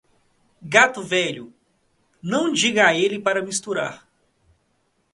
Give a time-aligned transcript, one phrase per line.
[0.63, 1.53] Gato velho,
[2.23, 4.07] não diga a ele para misturar.